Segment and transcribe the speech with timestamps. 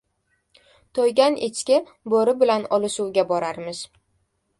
[0.99, 1.77] •To‘ygan echki
[2.13, 3.83] bo‘ri bilan olishuvga borarmish.